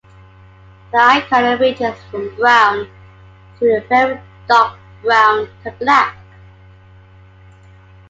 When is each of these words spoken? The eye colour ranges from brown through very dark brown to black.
The 0.91 0.97
eye 0.97 1.23
colour 1.29 1.57
ranges 1.57 1.93
from 2.09 2.33
brown 2.35 2.89
through 3.59 3.81
very 3.87 4.19
dark 4.47 4.75
brown 5.03 5.47
to 5.63 5.71
black. 5.73 6.17